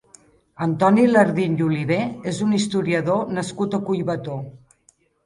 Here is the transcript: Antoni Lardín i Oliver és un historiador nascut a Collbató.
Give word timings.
Antoni 0.65 1.03
Lardín 1.09 1.57
i 1.59 1.63
Oliver 1.65 1.99
és 2.31 2.39
un 2.45 2.55
historiador 2.61 3.21
nascut 3.39 3.79
a 3.79 3.81
Collbató. 3.91 4.39